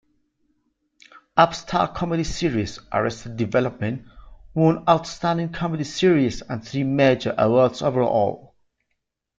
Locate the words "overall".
7.83-8.55